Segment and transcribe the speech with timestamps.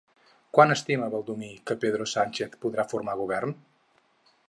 [0.57, 3.59] Quan estima Baldoví que Pedro Sánchez podrà formar govern?